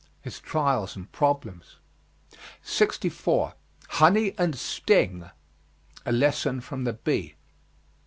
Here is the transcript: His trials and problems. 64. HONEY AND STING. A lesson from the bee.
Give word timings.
His 0.23 0.39
trials 0.39 0.95
and 0.95 1.11
problems. 1.11 1.75
64. 2.63 3.53
HONEY 3.89 4.33
AND 4.35 4.55
STING. 4.57 5.29
A 6.07 6.11
lesson 6.11 6.59
from 6.59 6.85
the 6.85 6.93
bee. 6.93 7.35